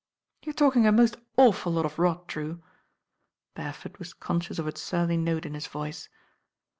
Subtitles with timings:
[0.41, 2.25] "You are talking a most awful lot of rot.
[2.27, 2.63] Drew"
[3.55, 6.09] Beresford was conscious of a surly note in his voice.